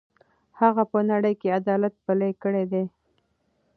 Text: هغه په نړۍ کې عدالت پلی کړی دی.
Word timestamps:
هغه 0.59 0.83
په 0.91 0.99
نړۍ 1.11 1.33
کې 1.41 1.55
عدالت 1.59 1.93
پلی 2.05 2.31
کړی 2.41 2.65
دی. 2.71 2.83